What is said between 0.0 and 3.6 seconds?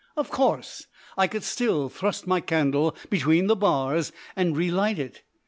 Of course, I could still thrust my candle between the